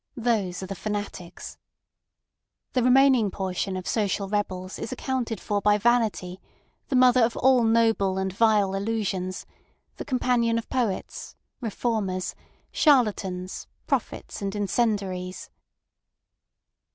Those 0.17 0.63
are 0.63 0.65
the 0.65 0.73
fanatics. 0.73 1.59
The 2.73 2.81
remaining 2.81 3.29
portion 3.29 3.77
of 3.77 3.87
social 3.87 4.27
rebels 4.27 4.79
is 4.79 4.91
accounted 4.91 5.39
for 5.39 5.61
by 5.61 5.77
vanity, 5.77 6.41
the 6.87 6.95
mother 6.95 7.21
of 7.21 7.37
all 7.37 7.63
noble 7.63 8.17
and 8.17 8.33
vile 8.33 8.73
illusions, 8.73 9.45
the 9.97 10.03
companion 10.03 10.57
of 10.57 10.67
poets, 10.71 11.35
reformers, 11.59 12.33
charlatans, 12.71 13.67
prophets, 13.85 14.41
and 14.41 14.55
incendiaries. 14.55 15.51